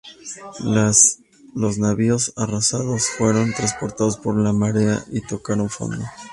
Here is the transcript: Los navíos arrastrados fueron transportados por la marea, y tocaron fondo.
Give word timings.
Los 1.53 1.77
navíos 1.77 2.33
arrastrados 2.35 3.05
fueron 3.07 3.53
transportados 3.53 4.17
por 4.17 4.35
la 4.35 4.51
marea, 4.51 5.05
y 5.11 5.21
tocaron 5.21 5.69
fondo. 5.69 6.03